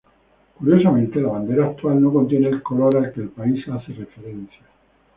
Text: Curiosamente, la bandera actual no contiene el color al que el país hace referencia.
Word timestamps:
Curiosamente, 0.57 1.21
la 1.21 1.29
bandera 1.29 1.67
actual 1.67 2.01
no 2.01 2.11
contiene 2.11 2.47
el 2.47 2.63
color 2.63 2.95
al 2.95 3.13
que 3.13 3.21
el 3.21 3.29
país 3.29 3.63
hace 3.67 3.93
referencia. 3.93 4.65